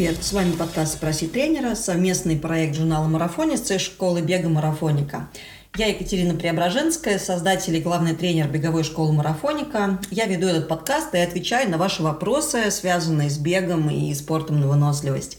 Привет, 0.00 0.24
с 0.24 0.32
вами 0.32 0.52
подкаст 0.52 0.94
«Спроси 0.94 1.26
тренера», 1.26 1.74
совместный 1.74 2.34
проект 2.34 2.74
журнала 2.74 3.06
«Марафонец» 3.06 3.70
и 3.70 3.76
школы 3.76 4.22
бега 4.22 4.48
«Марафоника». 4.48 5.28
Я 5.76 5.88
Екатерина 5.88 6.32
Преображенская, 6.32 7.18
создатель 7.18 7.76
и 7.76 7.82
главный 7.82 8.14
тренер 8.14 8.48
беговой 8.48 8.82
школы 8.82 9.12
«Марафоника». 9.12 9.98
Я 10.10 10.24
веду 10.24 10.46
этот 10.46 10.68
подкаст 10.68 11.14
и 11.14 11.18
отвечаю 11.18 11.70
на 11.70 11.76
ваши 11.76 12.02
вопросы, 12.02 12.70
связанные 12.70 13.28
с 13.28 13.36
бегом 13.36 13.90
и 13.90 14.14
спортом 14.14 14.60
на 14.60 14.68
выносливость. 14.68 15.36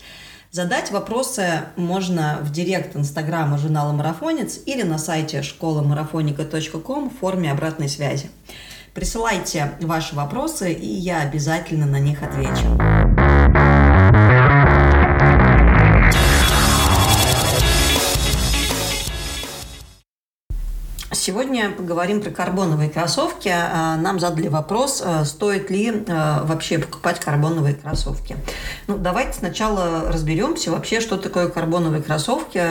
Задать 0.52 0.91
вопросы 0.91 1.64
можно 1.75 2.38
в 2.43 2.52
директ 2.52 2.96
инстаграма 2.96 3.57
журнала 3.57 3.93
«Марафонец» 3.93 4.59
или 4.68 4.84
на 4.84 5.00
сайте 5.00 5.41
школамарафоника.ком 5.41 7.09
в 7.09 7.18
форме 7.20 7.52
обратной 7.52 7.89
связи. 7.89 8.30
Присылайте 8.93 9.71
ваши 9.82 10.14
вопросы, 10.14 10.72
и 10.72 10.86
я 10.86 11.22
обязательно 11.22 11.88
на 11.88 11.98
них 11.98 12.22
отвечу. 12.22 13.01
Сегодня 21.14 21.72
поговорим 21.72 22.22
про 22.22 22.30
карбоновые 22.30 22.90
кроссовки. 22.90 23.50
А, 23.50 23.98
нам 23.98 24.18
задали 24.18 24.48
вопрос, 24.48 25.04
а, 25.06 25.26
стоит 25.26 25.70
ли 25.70 26.06
а, 26.08 26.46
вообще 26.46 26.80
покупать 26.80 27.20
карбоновые 27.20 27.76
кроссовки. 27.76 28.38
Ну, 28.88 28.98
давайте 28.98 29.34
сначала 29.34 30.10
разберемся 30.10 30.72
вообще, 30.72 31.02
что 31.02 31.18
такое 31.18 31.50
карбоновые 31.50 32.02
кроссовки. 32.02 32.64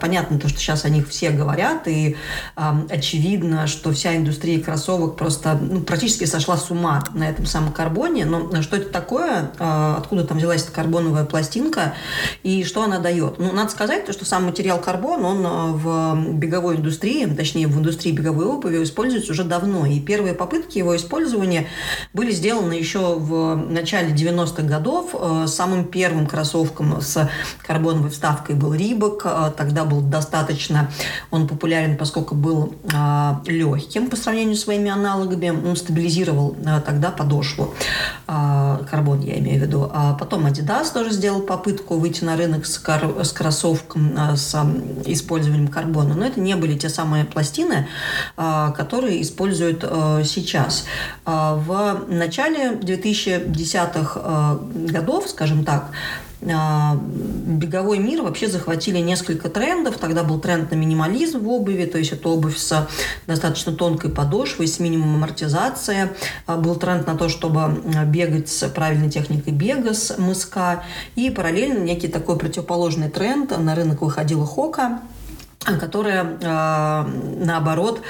Понятно 0.00 0.38
то, 0.38 0.48
что 0.48 0.60
сейчас 0.60 0.84
о 0.84 0.88
них 0.88 1.08
все 1.08 1.30
говорят, 1.30 1.88
и 1.88 2.16
очевидно, 2.54 3.66
что 3.66 3.92
вся 3.92 4.16
индустрия 4.16 4.60
кроссовок 4.60 5.16
просто 5.16 5.58
ну, 5.60 5.80
практически 5.80 6.26
сошла 6.26 6.56
с 6.56 6.70
ума 6.70 7.02
на 7.12 7.28
этом 7.28 7.46
самом 7.46 7.72
карбоне. 7.72 8.24
Но 8.24 8.62
что 8.62 8.76
это 8.76 8.90
такое, 8.90 9.50
откуда 9.58 10.24
там 10.24 10.38
взялась 10.38 10.62
эта 10.62 10.72
карбоновая 10.72 11.24
пластинка 11.24 11.94
и 12.44 12.62
что 12.64 12.84
она 12.84 12.98
дает? 13.00 13.38
Ну, 13.38 13.52
надо 13.52 13.70
сказать, 13.70 14.06
то, 14.06 14.12
что 14.12 14.24
сам 14.24 14.44
материал 14.44 14.78
карбон, 14.78 15.24
он 15.24 15.76
в 15.76 16.34
беговой 16.34 16.76
индустрии, 16.76 17.26
точнее 17.26 17.66
в 17.66 17.79
индустрии 17.80 18.12
беговой 18.12 18.46
обуви 18.46 18.82
используется 18.82 19.32
уже 19.32 19.44
давно. 19.44 19.86
И 19.86 20.00
первые 20.00 20.34
попытки 20.34 20.78
его 20.78 20.96
использования 20.96 21.66
были 22.12 22.30
сделаны 22.30 22.74
еще 22.74 23.16
в 23.16 23.56
начале 23.56 24.14
90-х 24.14 24.62
годов. 24.62 25.14
Э, 25.14 25.46
самым 25.46 25.84
первым 25.84 26.26
кроссовком 26.26 27.00
с 27.00 27.28
карбоновой 27.66 28.10
вставкой 28.10 28.54
был 28.54 28.74
Рибок. 28.74 29.22
Э, 29.24 29.52
тогда 29.56 29.84
был 29.84 30.00
достаточно 30.00 30.90
он 31.30 31.48
популярен, 31.48 31.96
поскольку 31.96 32.34
был 32.34 32.74
э, 32.84 33.34
легким 33.46 34.08
по 34.08 34.16
сравнению 34.16 34.56
с 34.56 34.60
своими 34.60 34.90
аналогами. 34.90 35.50
Он 35.50 35.76
стабилизировал 35.76 36.56
тогда 36.84 37.10
подошву. 37.10 37.74
Карбон, 38.26 39.20
я 39.20 39.38
имею 39.38 39.60
в 39.60 39.66
виду. 39.66 39.90
А 39.92 40.14
потом 40.14 40.46
Adidas 40.46 40.92
тоже 40.92 41.10
сделал 41.10 41.40
попытку 41.42 41.96
выйти 41.96 42.24
на 42.24 42.36
рынок 42.36 42.66
с, 42.66 42.78
кар- 42.78 43.24
с 43.24 43.32
кроссовком 43.32 44.16
с 44.36 44.54
использованием 45.06 45.68
карбона. 45.68 46.14
Но 46.14 46.24
это 46.26 46.40
не 46.40 46.54
были 46.56 46.76
те 46.76 46.88
самые 46.88 47.24
пластины, 47.24 47.69
а, 48.36 48.70
которые 48.72 49.22
используют 49.22 49.84
а, 49.84 50.22
сейчас. 50.24 50.86
А, 51.24 51.54
в 51.54 52.06
начале 52.08 52.72
2010-х 52.72 54.60
годов, 54.74 55.28
скажем 55.28 55.64
так, 55.64 55.90
беговой 56.42 57.98
мир 57.98 58.22
вообще 58.22 58.48
захватили 58.48 58.98
несколько 58.98 59.50
трендов. 59.50 59.98
Тогда 59.98 60.24
был 60.24 60.40
тренд 60.40 60.70
на 60.70 60.74
минимализм 60.74 61.40
в 61.40 61.48
обуви, 61.50 61.84
то 61.84 61.98
есть 61.98 62.12
это 62.12 62.30
обувь 62.30 62.56
с 62.56 62.88
достаточно 63.26 63.72
тонкой 63.72 64.10
подошвой, 64.10 64.66
с 64.66 64.80
минимумом 64.80 65.16
амортизации. 65.16 66.08
Был 66.46 66.76
тренд 66.76 67.06
на 67.06 67.14
то, 67.14 67.28
чтобы 67.28 67.82
бегать 68.06 68.48
с 68.48 68.66
правильной 68.68 69.10
техникой 69.10 69.52
бега, 69.52 69.92
с 69.92 70.16
мыска. 70.16 70.82
И 71.14 71.28
параллельно 71.28 71.80
некий 71.84 72.08
такой 72.08 72.38
противоположный 72.38 73.10
тренд. 73.10 73.56
На 73.58 73.74
рынок 73.74 74.00
выходила 74.00 74.46
Хока, 74.46 75.02
которая, 75.60 76.38
э, 76.40 77.04
наоборот, 77.44 78.00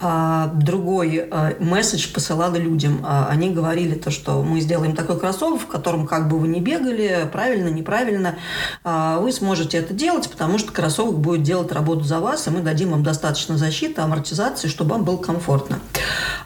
э, 0.00 0.48
другой 0.54 1.28
э, 1.30 1.54
месседж 1.60 2.12
посылала 2.12 2.56
людям. 2.56 3.06
Они 3.06 3.50
говорили 3.50 3.94
то, 3.94 4.10
что 4.10 4.42
мы 4.42 4.60
сделаем 4.60 4.96
такой 4.96 5.18
кроссовок, 5.18 5.62
в 5.62 5.66
котором 5.66 6.06
как 6.06 6.28
бы 6.28 6.38
вы 6.38 6.48
ни 6.48 6.58
бегали, 6.58 7.28
правильно, 7.32 7.68
неправильно, 7.68 8.36
вы 8.84 9.32
сможете 9.32 9.78
это 9.78 9.94
делать, 9.94 10.28
потому 10.30 10.58
что 10.58 10.72
кроссовок 10.72 11.18
будет 11.18 11.42
делать 11.42 11.72
работу 11.72 12.02
за 12.02 12.20
вас, 12.20 12.46
и 12.46 12.50
мы 12.50 12.60
дадим 12.60 12.90
вам 12.90 13.02
достаточно 13.02 13.56
защиты, 13.56 14.00
амортизации, 14.00 14.68
чтобы 14.68 14.92
вам 14.92 15.04
было 15.04 15.16
комфортно. 15.16 15.78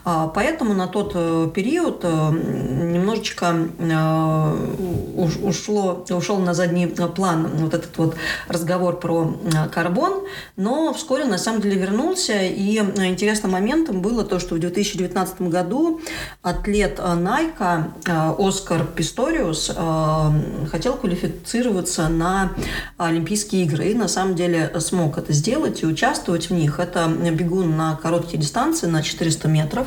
Поэтому 0.05 0.75
на 0.75 0.87
тот 0.87 1.13
период 1.53 2.05
немножечко 2.05 3.55
ушло, 5.17 6.05
ушел 6.11 6.39
на 6.39 6.55
задний 6.55 6.87
план 6.87 7.49
вот 7.55 7.75
этот 7.75 7.97
вот 7.99 8.17
разговор 8.49 8.99
про 8.99 9.35
карбон, 9.73 10.25
но 10.57 10.93
вскоре 10.93 11.25
на 11.25 11.39
самом 11.39 11.61
деле 11.61 11.77
вернулся. 11.77 12.43
И 12.43 12.79
э, 12.79 13.07
интересным 13.07 13.53
моментом 13.53 14.01
было 14.03 14.25
то, 14.25 14.39
что 14.39 14.55
в 14.55 14.59
2019 14.59 15.43
году 15.43 16.01
атлет 16.43 16.99
э, 16.99 17.17
э, 17.59 18.35
Оскар 18.39 18.85
Писториус 18.85 19.73
хотел 20.71 20.95
квалифицироваться 20.95 22.09
на 22.09 22.53
Олимпийские 22.99 23.65
игры. 23.65 23.89
И 23.89 23.95
на 23.95 24.09
самом 24.09 24.35
деле 24.35 24.73
смог 24.81 25.19
это 25.19 25.33
сделать 25.33 25.83
и 25.83 25.87
участвовать 25.87 26.51
в 26.51 26.53
них. 26.53 26.79
Это 26.79 27.09
бегун 27.09 27.77
на 27.77 27.97
короткие 27.97 28.39
дистанции, 28.39 28.87
на 28.87 29.03
400 29.03 29.49
метров. 29.49 29.87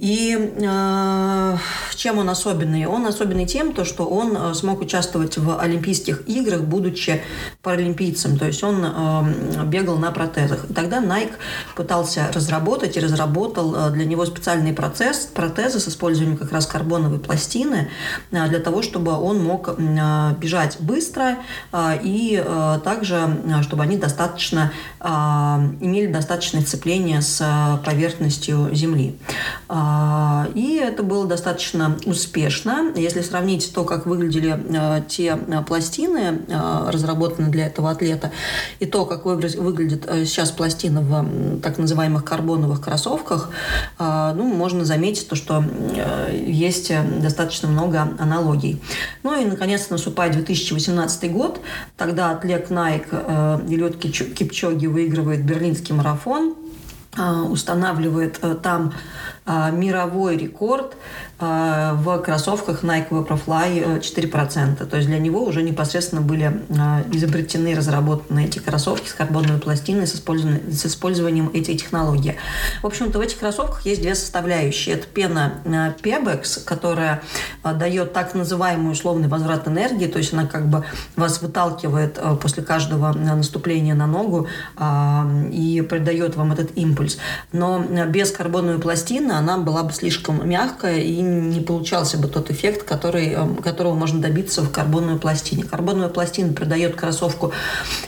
И 0.00 0.54
э, 0.56 1.56
чем 1.94 2.16
он 2.16 2.30
особенный? 2.30 2.86
Он 2.86 3.06
особенный 3.06 3.44
тем, 3.44 3.74
то, 3.74 3.84
что 3.84 4.06
он 4.06 4.34
э, 4.34 4.54
смог 4.54 4.80
участвовать 4.80 5.36
в 5.36 5.60
Олимпийских 5.60 6.26
играх, 6.26 6.62
будучи 6.62 7.22
паралимпийцем. 7.60 8.38
То 8.38 8.46
есть 8.46 8.64
он 8.64 8.82
э, 8.82 9.64
бегал 9.66 9.98
на 9.98 10.10
протезах. 10.10 10.70
И 10.70 10.72
тогда 10.72 11.02
Nike 11.02 11.34
пытался 11.76 12.30
разработать 12.32 12.96
и 12.96 13.00
разработал 13.00 13.74
э, 13.74 13.90
для 13.90 14.06
него 14.06 14.24
специальный 14.24 14.72
процесс, 14.72 15.28
протезы 15.34 15.80
с 15.80 15.88
использованием 15.88 16.38
как 16.38 16.50
раз 16.50 16.64
карбоновой 16.66 17.18
пластины, 17.18 17.90
э, 18.30 18.48
для 18.48 18.60
того, 18.60 18.80
чтобы 18.80 19.12
он 19.12 19.44
мог 19.44 19.78
бежать 20.38 20.78
быстро 20.80 21.36
и 21.74 22.42
также, 22.84 23.38
чтобы 23.62 23.82
они 23.82 23.96
достаточно 23.96 24.72
имели 25.00 26.06
достаточное 26.06 26.62
сцепление 26.62 27.20
с 27.20 27.80
поверхностью 27.84 28.70
Земли. 28.72 29.18
Э, 29.90 30.20
а, 30.40 30.48
и 30.54 30.76
это 30.76 31.02
было 31.02 31.26
достаточно 31.26 31.96
успешно. 32.06 32.92
Если 32.96 33.20
сравнить 33.20 33.72
то, 33.74 33.84
как 33.84 34.06
выглядели 34.06 34.58
а, 34.76 35.00
те 35.00 35.32
а, 35.32 35.62
пластины, 35.62 36.40
разработанные 36.88 37.50
для 37.50 37.66
этого 37.66 37.90
атлета, 37.90 38.30
и 38.78 38.86
то, 38.86 39.04
как 39.04 39.24
выглядит 39.24 40.08
сейчас 40.26 40.50
пластина 40.50 41.00
в 41.00 41.60
так 41.60 41.78
называемых 41.78 42.24
карбоновых 42.24 42.80
кроссовках, 42.80 43.50
ну, 43.98 44.44
можно 44.44 44.84
заметить 44.84 45.28
то, 45.28 45.36
что 45.36 45.64
есть 46.32 46.92
достаточно 47.20 47.68
много 47.68 48.08
аналогий. 48.18 48.82
Ну 49.22 49.40
и, 49.40 49.44
наконец, 49.44 49.90
наступает 49.90 50.32
2018 50.32 51.32
год. 51.32 51.60
Тогда 51.96 52.30
атлет 52.30 52.70
Nike 52.70 53.68
Илет 53.68 53.96
Кипчоги 53.98 54.86
выигрывает 54.86 55.44
берлинский 55.44 55.94
марафон, 55.94 56.54
устанавливает 57.50 58.40
там 58.62 58.92
мировой 59.72 60.36
рекорд 60.36 60.94
а, 61.42 61.94
в 61.94 62.18
кроссовках 62.18 62.84
Nike 62.84 63.08
Vaporfly 63.08 64.00
4%. 64.00 64.84
То 64.84 64.96
есть 64.96 65.08
для 65.08 65.18
него 65.18 65.42
уже 65.42 65.62
непосредственно 65.62 66.20
были 66.20 66.60
а, 66.78 67.02
изобретены, 67.12 67.74
разработаны 67.74 68.44
эти 68.44 68.58
кроссовки 68.58 69.08
с 69.08 69.14
карбоновой 69.14 69.58
пластиной 69.58 70.06
с 70.06 70.20
с 70.20 70.86
использованием 70.86 71.50
этих 71.54 71.80
технологий. 71.80 72.36
В 72.82 72.86
общем-то, 72.86 73.18
в 73.18 73.22
этих 73.22 73.38
кроссовках 73.38 73.86
есть 73.86 74.02
две 74.02 74.14
составляющие. 74.14 74.96
Это 74.96 75.06
пена 75.06 75.54
а, 75.64 75.94
Pebex, 76.02 76.62
которая 76.62 77.22
дает 77.64 78.12
так 78.12 78.34
называемый 78.34 78.92
условный 78.92 79.28
возврат 79.28 79.66
энергии, 79.66 80.06
то 80.06 80.18
есть 80.18 80.34
она 80.34 80.46
как 80.46 80.66
бы 80.66 80.84
вас 81.16 81.40
выталкивает 81.40 82.20
после 82.42 82.62
каждого 82.62 83.12
наступления 83.12 83.94
на 83.94 84.06
ногу 84.06 84.48
и 85.52 85.86
придает 85.88 86.36
вам 86.36 86.52
этот 86.52 86.76
импульс. 86.76 87.18
Но 87.52 87.82
без 88.08 88.30
карбоновой 88.30 88.78
пластины 88.78 89.32
она 89.40 89.58
была 89.58 89.82
бы 89.82 89.92
слишком 89.92 90.48
мягкая 90.48 90.98
и 90.98 91.20
не 91.20 91.60
получался 91.60 92.18
бы 92.18 92.28
тот 92.28 92.50
эффект, 92.50 92.84
который, 92.84 93.30
эм, 93.32 93.56
которого 93.56 93.94
можно 93.94 94.20
добиться 94.20 94.62
в 94.62 94.70
карбонной 94.70 95.18
пластине. 95.18 95.64
Карбоновая 95.64 96.08
пластина 96.08 96.52
придает 96.52 96.94
кроссовку 96.94 97.52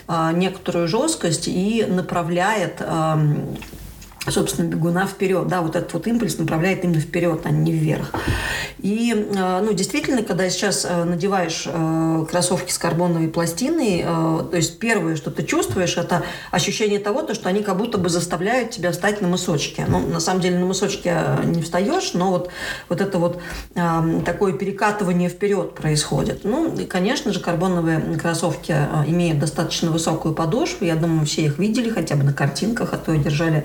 а, 0.07 0.33
некоторую 0.33 0.89
жесткость 0.89 1.49
и 1.49 1.85
направляет 1.89 2.81
эм, 2.81 3.57
собственно, 4.31 4.69
бегуна 4.69 5.07
вперед. 5.07 5.49
Да, 5.49 5.63
вот 5.63 5.77
этот 5.77 5.93
вот 5.95 6.07
импульс 6.07 6.39
направляет 6.39 6.85
именно 6.85 7.01
вперед, 7.01 7.41
а 7.45 7.51
не 7.51 7.73
вверх. 7.73 8.13
И, 8.79 9.13
э, 9.15 9.61
ну, 9.65 9.73
действительно, 9.73 10.23
когда 10.23 10.49
сейчас 10.49 10.85
э, 10.89 11.05
надеваешь 11.05 11.65
э, 11.67 12.27
кроссовки 12.31 12.71
с 12.71 12.79
карбоновой 12.79 13.29
пластиной, 13.29 14.03
то 14.03 14.57
есть 14.57 14.79
первое, 14.79 15.17
что 15.17 15.31
ты 15.31 15.43
чувствуешь, 15.43 15.97
это 15.97 16.23
ощущение 16.51 16.99
того, 16.99 17.23
то, 17.23 17.35
что 17.35 17.49
они 17.49 17.63
как 17.63 17.77
будто 17.77 17.99
бы 17.99 18.09
заставляют 18.09 18.71
тебя 18.71 18.93
встать 18.93 19.21
на 19.21 19.29
мысочке. 19.29 19.85
Ну, 19.89 20.01
на 20.01 20.21
самом 20.21 20.41
деле 20.41 20.59
на 20.59 20.67
мысочке 20.67 21.17
не 21.45 21.63
встаешь, 21.63 22.13
но 22.15 22.31
вот, 22.31 22.51
вот 22.89 23.01
это 23.01 23.19
вот 23.19 23.41
такое 24.25 24.53
перекатывание 24.53 25.29
вперед 25.29 25.75
происходит. 25.75 26.41
Ну, 26.45 26.75
и, 26.75 26.85
конечно 26.85 27.33
же, 27.33 27.41
карбоновые 27.41 28.01
кроссовки 28.19 28.73
имеют 29.07 29.39
достаточно 29.39 29.91
высокую 29.91 30.35
подошву. 30.35 30.85
Я 30.85 30.97
думаю, 30.97 31.27
все 31.27 31.43
их 31.43 31.59
видели 31.59 31.91
хотя 31.91 32.17
бы 32.17 32.25
на 32.25 32.33
картинках, 32.33 32.93
а 32.93 32.97
то 32.97 33.17
держали 33.17 33.65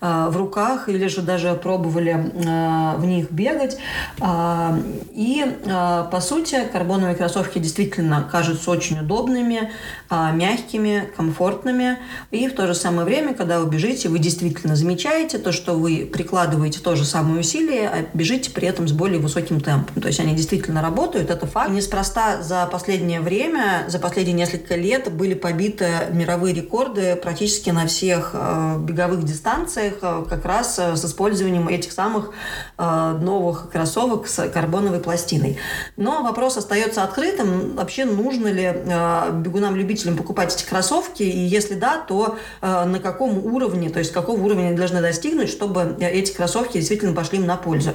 в 0.00 0.36
руках 0.36 0.88
или 0.88 1.06
же 1.06 1.22
даже 1.22 1.54
пробовали 1.54 2.12
э, 2.12 2.96
в 2.98 3.04
них 3.04 3.30
бегать. 3.30 3.78
А, 4.20 4.78
и, 5.12 5.44
э, 5.44 6.04
по 6.10 6.20
сути, 6.20 6.64
карбоновые 6.72 7.14
кроссовки 7.14 7.58
действительно 7.58 8.28
кажутся 8.30 8.70
очень 8.70 8.98
удобными, 9.00 9.70
а, 10.08 10.32
мягкими, 10.32 11.08
комфортными. 11.16 11.98
И 12.30 12.48
в 12.48 12.54
то 12.54 12.66
же 12.66 12.74
самое 12.74 13.04
время, 13.04 13.34
когда 13.34 13.60
вы 13.60 13.70
бежите, 13.70 14.08
вы 14.08 14.18
действительно 14.18 14.76
замечаете 14.76 15.38
то, 15.38 15.52
что 15.52 15.74
вы 15.74 16.08
прикладываете 16.12 16.80
то 16.80 16.96
же 16.96 17.04
самое 17.04 17.40
усилие, 17.40 17.88
а 17.88 18.06
бежите 18.14 18.50
при 18.50 18.68
этом 18.68 18.88
с 18.88 18.92
более 18.92 19.20
высоким 19.20 19.60
темпом. 19.60 20.00
То 20.00 20.08
есть 20.08 20.20
они 20.20 20.34
действительно 20.34 20.82
работают, 20.82 21.30
это 21.30 21.46
факт. 21.46 21.70
Неспроста 21.70 22.42
за 22.42 22.66
последнее 22.66 23.20
время, 23.20 23.84
за 23.88 23.98
последние 23.98 24.36
несколько 24.36 24.76
лет 24.76 25.12
были 25.12 25.34
побиты 25.34 25.88
мировые 26.12 26.54
рекорды 26.54 27.16
практически 27.16 27.70
на 27.70 27.86
всех 27.86 28.34
беговых 28.80 29.24
дистанциях, 29.24 29.79
инновациях 29.80 29.98
э, 30.02 30.24
как 30.28 30.44
раз 30.44 30.78
э, 30.78 30.96
с 30.96 31.04
использованием 31.04 31.68
этих 31.68 31.92
самых 31.92 32.30
э, 32.78 33.18
новых 33.20 33.70
кроссовок 33.70 34.28
с 34.28 34.48
карбоновой 34.48 35.00
пластиной. 35.00 35.58
Но 35.96 36.22
вопрос 36.22 36.56
остается 36.56 37.02
открытым. 37.02 37.76
Вообще 37.76 38.04
нужно 38.04 38.48
ли 38.48 38.72
бегунам-любителям 38.72 40.16
покупать 40.16 40.54
эти 40.54 40.68
кроссовки? 40.68 41.22
И 41.22 41.38
если 41.38 41.74
да, 41.74 41.98
то 41.98 42.36
на 42.60 42.98
каком 42.98 43.38
уровне, 43.38 43.90
то 43.90 43.98
есть 43.98 44.12
какого 44.12 44.40
уровня 44.40 44.68
они 44.68 44.76
должны 44.76 45.00
достигнуть, 45.00 45.48
чтобы 45.48 45.96
эти 46.00 46.32
кроссовки 46.32 46.78
действительно 46.78 47.14
пошли 47.14 47.38
им 47.38 47.46
на 47.46 47.56
пользу? 47.56 47.92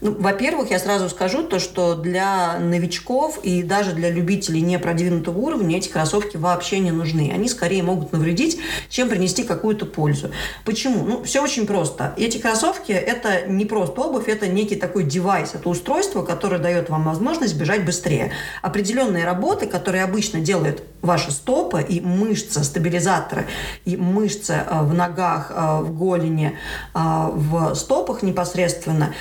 Ну, 0.00 0.14
во-первых, 0.18 0.70
я 0.70 0.78
сразу 0.78 1.08
скажу 1.08 1.42
то, 1.42 1.58
что 1.58 1.94
для 1.94 2.58
новичков 2.58 3.38
и 3.42 3.62
даже 3.62 3.92
для 3.92 4.10
любителей 4.10 4.60
не 4.60 4.78
продвинутого 4.78 5.38
уровня 5.38 5.78
эти 5.78 5.88
кроссовки 5.88 6.36
вообще 6.36 6.78
не 6.78 6.90
нужны. 6.90 7.30
Они 7.32 7.48
скорее 7.48 7.82
могут 7.82 8.12
навредить, 8.12 8.58
чем 8.88 9.08
принести 9.08 9.42
какую-то 9.42 9.86
пользу. 9.86 10.30
Почему? 10.64 11.04
Ну, 11.04 11.24
все 11.26 11.42
очень 11.42 11.66
просто. 11.66 12.14
Эти 12.16 12.38
кроссовки– 12.38 12.92
это 12.92 13.46
не 13.46 13.66
просто 13.66 14.00
обувь, 14.00 14.28
это 14.28 14.46
некий 14.46 14.76
такой 14.76 15.04
девайс, 15.04 15.54
это 15.54 15.68
устройство, 15.68 16.22
которое 16.22 16.58
дает 16.58 16.88
вам 16.88 17.04
возможность 17.04 17.56
бежать 17.56 17.84
быстрее. 17.84 18.32
Определенные 18.62 19.24
работы, 19.24 19.66
которые 19.66 20.04
обычно 20.04 20.40
делают 20.40 20.82
ваши 21.02 21.30
стопы 21.30 21.82
и 21.82 22.00
мышцы, 22.00 22.64
стабилизаторы, 22.64 23.46
и 23.84 23.96
мышцы 23.96 24.52
э, 24.52 24.82
в 24.82 24.94
ногах, 24.94 25.52
э, 25.54 25.80
в 25.82 25.96
голени, 25.96 26.58
э, 26.94 26.98
в 27.32 27.74
стопах 27.74 28.22
непосредственно, 28.22 29.14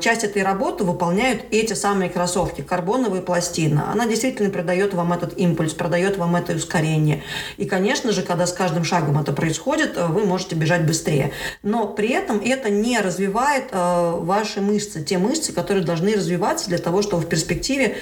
часть 0.00 0.24
этой 0.24 0.42
работы 0.42 0.84
выполняют 0.84 1.44
эти 1.50 1.72
самые 1.72 2.10
кроссовки, 2.10 2.60
карбоновые 2.60 3.22
пластины. 3.22 3.82
Она 3.90 4.06
действительно 4.06 4.50
придает 4.50 4.94
вам 4.94 5.12
этот 5.12 5.38
импульс, 5.38 5.72
продает 5.72 6.16
вам 6.18 6.36
это 6.36 6.54
ускорение. 6.54 7.22
И, 7.56 7.64
конечно 7.64 8.12
же, 8.12 8.22
когда 8.22 8.46
с 8.46 8.52
каждым 8.52 8.84
шагом 8.84 9.18
это 9.18 9.32
происходит, 9.32 9.96
вы 9.96 10.24
можете 10.24 10.54
бежать 10.56 10.86
быстрее. 10.86 11.32
Но 11.62 11.86
при 11.86 12.10
этом 12.10 12.40
это 12.44 12.70
не 12.70 13.00
развивает 13.00 13.70
ваши 13.72 14.60
мышцы, 14.60 15.02
те 15.02 15.18
мышцы, 15.18 15.52
которые 15.52 15.84
должны 15.84 16.14
развиваться 16.14 16.68
для 16.68 16.78
того, 16.78 17.02
чтобы 17.02 17.22
в 17.22 17.28
перспективе 17.28 17.96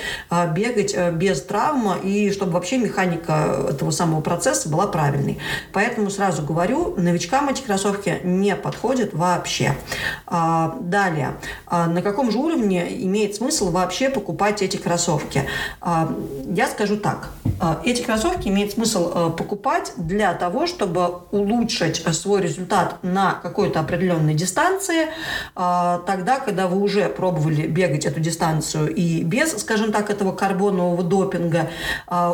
бегать 0.55 0.97
без 1.13 1.43
травмы 1.43 1.99
и 2.03 2.31
чтобы 2.31 2.53
вообще 2.53 2.79
механика 2.95 3.67
этого 3.71 3.91
самого 3.91 4.21
процесса 4.21 4.69
была 4.69 4.87
правильной. 4.87 5.39
Поэтому 5.73 6.11
сразу 6.11 6.43
говорю, 6.43 6.95
новичкам 6.97 7.49
эти 7.49 7.63
кроссовки 7.63 8.21
не 8.23 8.55
подходят 8.55 9.13
вообще. 9.13 9.75
А, 10.27 10.77
далее, 10.81 11.33
а 11.67 11.87
на 11.87 12.03
каком 12.03 12.31
же 12.31 12.39
уровне 12.39 12.87
имеет 13.05 13.35
смысл 13.35 13.71
вообще 13.71 14.11
покупать 14.11 14.63
эти 14.63 14.77
кроссовки? 14.77 15.45
А, 15.81 16.15
я 16.49 16.69
скажу 16.69 16.97
так. 16.97 17.31
Эти 17.85 18.03
кроссовки 18.03 18.49
имеет 18.49 18.73
смысл 18.73 19.33
покупать 19.33 19.93
для 19.97 20.35
того, 20.35 20.67
чтобы 20.67 21.21
улучшить 21.31 22.05
свой 22.15 22.43
результат 22.43 22.99
на 23.03 23.35
какой-то 23.35 23.81
определенной 23.81 24.35
дистанции, 24.35 25.09
тогда, 25.55 26.41
когда 26.45 26.67
вы 26.67 26.81
уже 26.81 27.09
пробовали 27.09 27.67
бегать 27.67 28.07
эту 28.07 28.21
дистанцию 28.21 28.95
и 28.95 29.23
без, 29.23 29.53
скажем 29.61 29.93
так, 29.93 30.11
этого 30.11 30.33
карбонового 30.33 31.03
допинга, 31.03 31.71
а, 32.07 32.33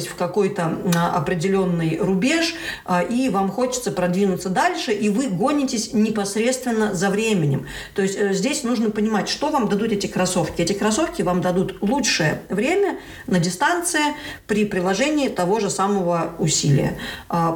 уперлись 0.00 0.06
в 0.06 0.14
какой-то 0.16 0.78
определенный 1.14 1.98
рубеж, 2.00 2.54
а, 2.84 3.02
и 3.02 3.28
вам 3.28 3.50
хочется 3.50 3.90
продвинуться 3.90 4.48
дальше, 4.48 4.92
и 4.92 5.08
вы 5.08 5.28
гонитесь 5.28 5.92
непосредственно 5.92 6.94
за 6.94 7.10
временем. 7.10 7.66
То 7.94 8.02
есть 8.02 8.16
э, 8.18 8.32
здесь 8.32 8.64
нужно 8.64 8.90
понимать, 8.90 9.28
что 9.28 9.50
вам 9.50 9.68
дадут 9.68 9.92
эти 9.92 10.06
кроссовки. 10.06 10.62
Эти 10.62 10.72
кроссовки 10.72 11.22
вам 11.22 11.40
дадут 11.40 11.76
лучшее 11.80 12.42
время 12.48 12.98
на 13.26 13.38
дистанции 13.38 14.14
при 14.46 14.64
приложении 14.64 15.28
того 15.28 15.60
же 15.60 15.70
самого 15.70 16.32
усилия. 16.38 16.98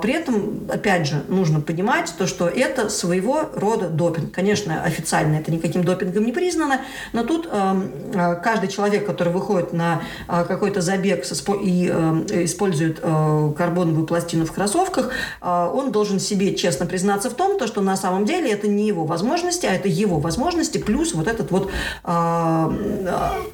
При 0.02 0.12
этом, 0.12 0.69
опять 0.70 1.06
же, 1.06 1.23
нужно 1.29 1.61
понимать 1.61 2.12
то, 2.19 2.26
что 2.26 2.49
это 2.49 2.88
своего 2.88 3.50
рода 3.55 3.88
допинг. 3.88 4.32
Конечно, 4.32 4.82
официально 4.82 5.37
это 5.37 5.52
никаким 5.52 5.85
допингом 5.85 6.25
не 6.25 6.32
признано, 6.32 6.81
но 7.12 7.25
тут 7.25 7.49
эм, 7.50 7.91
э, 8.14 8.37
каждый 8.43 8.69
человек, 8.69 9.06
который 9.06 9.32
выходит 9.32 9.73
на 9.73 10.02
какой-то 10.26 10.81
забег 10.81 11.25
и 11.62 11.91
э, 11.93 12.34
использует 12.43 13.01
э, 13.03 13.53
карбоновую 13.57 14.07
пластину 14.07 14.47
в 14.47 14.53
кроссовках, 14.53 15.11
э, 15.41 15.71
он 15.73 15.93
должен 15.93 16.19
себе 16.19 16.55
честно 16.55 16.87
признаться 16.87 17.31
в 17.31 17.35
том, 17.35 17.59
то, 17.59 17.67
что 17.67 17.81
на 17.81 17.97
самом 17.97 18.25
деле 18.25 18.51
это 18.51 18.67
не 18.69 18.87
его 18.87 19.05
возможности, 19.05 19.67
а 19.67 19.73
это 19.73 19.89
его 19.89 20.19
возможности 20.19 20.79
плюс 20.79 21.15
вот 21.15 21.29
этот 21.29 21.51
вот 21.51 21.71
э, 22.05 22.11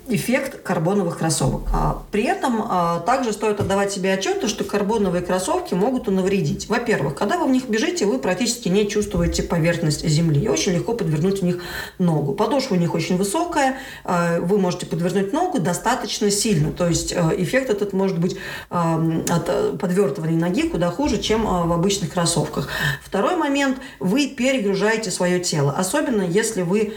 эффект 0.08 0.62
карбоновых 0.62 1.18
кроссовок. 1.18 1.62
А 1.72 2.02
при 2.10 2.24
этом 2.24 2.64
также 3.04 3.32
стоит 3.32 3.60
отдавать 3.60 3.92
себе 3.92 4.12
отчет, 4.12 4.48
что 4.48 4.64
карбоновые 4.64 5.22
кроссовки 5.22 5.74
могут 5.74 6.06
навредить. 6.06 6.68
Во-первых, 6.68 7.14
когда 7.14 7.38
вы 7.38 7.46
в 7.46 7.50
них 7.50 7.68
бежите, 7.68 8.06
вы 8.06 8.18
практически 8.18 8.68
не 8.68 8.88
чувствуете 8.88 9.42
поверхность 9.42 10.06
земли. 10.06 10.44
И 10.44 10.48
очень 10.48 10.72
легко 10.72 10.94
подвернуть 10.94 11.40
в 11.40 11.44
них 11.44 11.62
ногу. 11.98 12.32
Подошва 12.32 12.74
у 12.74 12.78
них 12.78 12.94
очень 12.94 13.16
высокая, 13.16 13.78
вы 14.04 14.58
можете 14.58 14.86
подвернуть 14.86 15.32
ногу 15.32 15.58
достаточно 15.58 16.30
сильно. 16.30 16.72
То 16.72 16.88
есть 16.88 17.12
эффект 17.12 17.70
этот 17.70 17.92
может 17.92 18.18
быть 18.18 18.36
от 18.70 19.78
подвертывания 19.78 20.38
ноги 20.38 20.68
куда 20.68 20.90
хуже, 20.90 21.18
чем 21.18 21.44
в 21.44 21.72
обычных 21.72 22.12
кроссовках. 22.12 22.68
Второй 23.02 23.36
момент, 23.36 23.78
вы 23.98 24.28
перегружаете 24.28 25.10
свое 25.10 25.40
тело. 25.40 25.74
Особенно 25.76 26.22
если 26.22 26.62
вы 26.62 26.94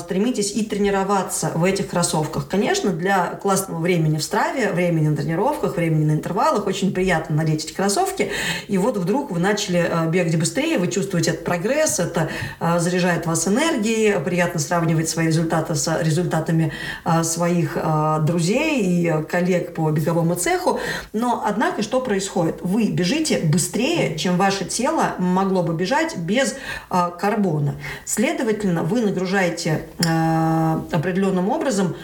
стремитесь 0.00 0.52
и 0.52 0.64
тренироваться 0.64 1.52
в 1.54 1.64
этих 1.64 1.88
кроссовках. 1.88 2.48
Конечно, 2.48 2.90
для 2.90 3.38
классного 3.40 3.80
времени 3.80 4.18
в 4.18 4.22
страве, 4.22 4.72
времени 4.72 5.08
на 5.08 5.16
тренировках, 5.16 5.76
времени 5.76 6.04
на 6.04 6.12
интервалах 6.12 6.66
очень 6.66 6.92
приятно 6.92 7.36
надеть 7.36 7.64
эти 7.64 7.72
кроссовки. 7.72 8.30
И 8.66 8.76
вот 8.78 8.96
вдруг 8.96 9.30
вы 9.30 9.38
начали 9.38 9.88
бегать 10.08 10.36
быстрее, 10.38 10.78
вы 10.78 10.88
чувствуете 10.88 11.30
этот 11.30 11.44
прогресс, 11.44 12.00
это 12.00 12.28
а, 12.58 12.78
заряжает 12.78 13.26
вас 13.26 13.46
энергией, 13.46 14.18
приятно 14.20 14.60
сравнивать 14.60 15.08
свои 15.08 15.26
результаты 15.26 15.74
с 15.74 16.02
результатами 16.02 16.72
а, 17.04 17.24
своих 17.24 17.76
а, 17.76 18.18
друзей 18.20 18.82
и 18.82 19.22
коллег 19.24 19.74
по 19.74 19.90
беговому 19.90 20.34
цеху. 20.34 20.80
Но, 21.12 21.42
однако, 21.44 21.82
что 21.82 22.00
происходит? 22.00 22.56
Вы 22.62 22.88
бежите 22.90 23.40
быстрее, 23.40 24.16
чем 24.16 24.36
ваше 24.36 24.64
тело 24.64 25.14
могло 25.18 25.62
бы 25.62 25.74
бежать 25.74 26.16
без 26.16 26.56
карбона. 26.88 27.74
Следовательно, 28.04 28.82
вы 28.82 29.02
нагружаете 29.02 29.86
определенным 29.98 31.50
образом 31.50 31.96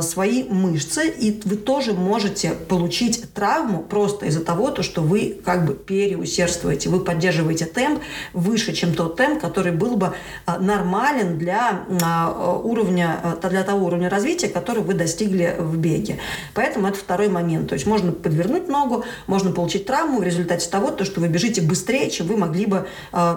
свои 0.00 0.44
мышцы, 0.44 1.08
и 1.08 1.40
вы 1.44 1.56
тоже 1.56 1.92
можете 1.92 2.50
получить 2.50 3.32
травму 3.34 3.82
просто 3.82 4.26
из-за 4.26 4.44
того, 4.44 4.70
то, 4.70 4.82
что 4.82 5.02
вы 5.02 5.40
как 5.44 5.64
бы 5.64 5.74
переусердствуете, 5.74 6.88
вы 6.88 7.00
поддерживаете 7.00 7.66
темп 7.66 8.00
выше, 8.32 8.72
чем 8.72 8.94
тот 8.94 9.16
темп, 9.16 9.40
который 9.40 9.72
был 9.72 9.96
бы 9.96 10.12
а, 10.46 10.58
нормален 10.58 11.38
для 11.38 11.82
а, 12.02 12.60
уровня, 12.62 13.20
для 13.48 13.62
того 13.62 13.86
уровня 13.86 14.08
развития, 14.08 14.48
который 14.48 14.82
вы 14.82 14.94
достигли 14.94 15.56
в 15.58 15.76
беге. 15.76 16.18
Поэтому 16.54 16.88
это 16.88 16.98
второй 16.98 17.28
момент. 17.28 17.68
То 17.68 17.74
есть 17.74 17.86
можно 17.86 18.12
подвернуть 18.40 18.68
ногу, 18.68 19.04
можно 19.26 19.52
получить 19.52 19.86
травму 19.86 20.20
в 20.20 20.22
результате 20.22 20.68
того, 20.70 20.90
то, 20.90 21.04
что 21.04 21.20
вы 21.20 21.28
бежите 21.28 21.60
быстрее, 21.60 22.10
чем 22.10 22.26
вы 22.26 22.36
могли 22.36 22.66
бы 22.66 22.86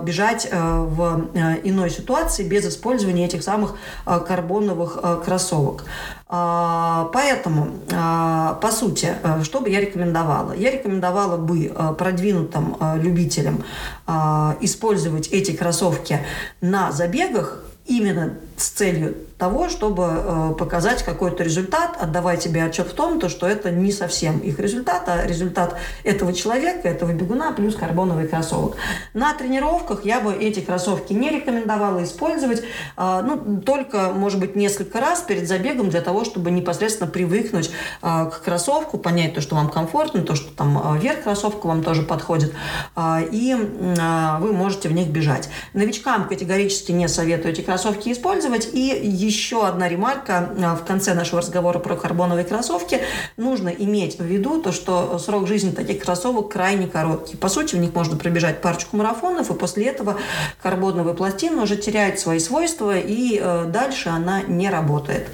бежать 0.04 0.48
в 0.52 1.30
иной 1.64 1.90
ситуации 1.90 2.44
без 2.44 2.66
использования 2.66 3.26
этих 3.26 3.44
самых 3.44 3.76
карбоновых 4.06 5.24
кроссовок. 5.26 5.86
Поэтому, 6.28 7.80
по 7.90 8.70
сути, 8.72 9.16
что 9.44 9.60
бы 9.62 9.70
я 9.70 9.82
рекомендовала? 9.82 10.54
Я 10.54 10.72
рекомендовала 10.72 11.38
бы 11.38 11.72
продвинутым 11.98 12.78
любителям 12.96 13.64
использовать 14.62 15.28
эти 15.28 15.52
кроссовки 15.52 16.20
на 16.62 16.92
забегах 16.92 17.64
именно 17.86 18.36
с 18.56 18.70
целью 18.70 19.16
того, 19.44 19.68
чтобы 19.68 20.06
э, 20.08 20.54
показать 20.58 21.04
какой-то 21.04 21.44
результат, 21.44 21.98
отдавая 22.00 22.38
тебе 22.38 22.64
отчет 22.64 22.88
в 22.88 22.94
том, 22.94 23.20
то, 23.20 23.28
что 23.28 23.46
это 23.46 23.72
не 23.72 23.92
совсем 23.92 24.40
их 24.40 24.58
результат, 24.58 25.04
а 25.08 25.28
результат 25.28 25.76
этого 26.06 26.32
человека, 26.32 26.88
этого 26.88 27.12
бегуна 27.12 27.52
плюс 27.52 27.76
карбоновый 27.76 28.30
кроссовок. 28.30 28.78
На 29.14 29.34
тренировках 29.34 30.06
я 30.06 30.22
бы 30.22 30.34
эти 30.34 30.62
кроссовки 30.62 31.12
не 31.12 31.30
рекомендовала 31.30 32.06
использовать, 32.06 32.62
э, 32.62 33.22
ну, 33.28 33.60
только, 33.60 34.14
может 34.16 34.40
быть, 34.40 34.56
несколько 34.56 35.02
раз 35.02 35.20
перед 35.20 35.46
забегом 35.46 35.90
для 35.90 36.00
того, 36.00 36.24
чтобы 36.24 36.50
непосредственно 36.50 37.12
привыкнуть 37.12 37.70
э, 38.02 38.30
к 38.32 38.44
кроссовку, 38.46 38.98
понять 38.98 39.34
то, 39.34 39.42
что 39.42 39.56
вам 39.56 39.70
комфортно, 39.70 40.22
то, 40.22 40.36
что 40.36 40.56
там 40.56 40.98
верх 41.00 41.24
кроссовка 41.24 41.68
вам 41.68 41.84
тоже 41.84 42.04
подходит, 42.04 42.54
и 43.32 43.56
вы 44.40 44.54
можете 44.54 44.88
в 44.88 44.94
них 44.94 45.10
бежать. 45.10 45.50
Новичкам 45.74 46.30
категорически 46.30 46.94
не 46.94 47.10
советую 47.10 47.52
эти 47.54 47.62
кроссовки 47.62 48.10
использовать, 48.10 48.70
и 48.74 49.02
еще 49.04 49.33
одна 49.64 49.90
ремарка 49.90 50.50
а, 50.62 50.76
в 50.76 50.84
конце 50.86 51.14
нашего 51.14 51.42
разговора 51.42 51.80
про 51.80 51.96
карбоновые 51.96 52.46
кроссовки. 52.46 53.02
Нужно 53.38 53.70
иметь 53.70 54.20
в 54.20 54.24
виду 54.24 54.62
то, 54.62 54.72
что 54.72 55.18
срок 55.20 55.48
жизни 55.48 55.72
таких 55.72 56.04
кроссовок 56.04 56.52
крайне 56.52 56.88
короткий. 56.88 57.38
По 57.38 57.50
сути, 57.50 57.76
в 57.76 57.80
них 57.80 57.94
можно 57.94 58.18
пробежать 58.18 58.62
парочку 58.62 58.98
марафонов, 58.98 59.50
и 59.50 59.54
после 59.54 59.86
этого 59.86 60.18
карбоновая 60.62 61.14
пластина 61.14 61.64
уже 61.64 61.76
теряет 61.76 62.20
свои 62.20 62.40
свойства, 62.40 62.98
и 62.98 63.40
э, 63.42 63.66
дальше 63.66 64.10
она 64.10 64.42
не 64.42 64.70
работает. 64.70 65.28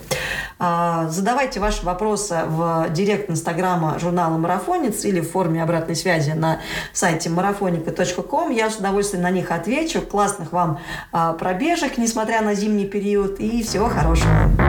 А, 0.61 1.07
задавайте 1.07 1.61
ваши 1.61 1.85
вопросы 1.85 2.41
в 2.47 2.89
директ 2.89 3.29
инстаграма 3.29 3.97
журнала 3.97 4.37
«Марафонец» 4.37 5.05
или 5.05 5.21
в 5.21 5.31
форме 5.31 5.63
обратной 5.63 5.95
связи 5.95 6.31
на 6.31 6.59
сайте 6.91 7.29
marafonica.com. 7.29 8.51
Я 8.51 8.69
с 8.69 8.75
удовольствием 8.75 9.23
на 9.23 9.29
них 9.29 9.51
отвечу. 9.51 10.01
Классных 10.01 10.51
вам 10.51 10.79
а, 11.13 11.31
пробежек, 11.31 11.97
несмотря 11.97 12.41
на 12.41 12.55
зимний 12.55 12.85
период, 12.85 13.39
и 13.39 13.63
всего 13.79 13.87
хорошего. 13.87 14.68